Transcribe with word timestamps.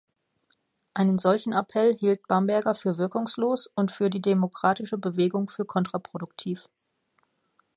Einen 0.95 1.19
solchen 1.19 1.53
Appell 1.53 1.95
hielt 1.95 2.27
Bamberger 2.27 2.73
für 2.73 2.97
wirkungslos 2.97 3.67
und 3.67 3.91
für 3.91 4.09
die 4.09 4.19
demokratische 4.19 4.97
Bewegung 4.97 5.47
für 5.47 5.63
kontraproduktiv. 5.63 6.69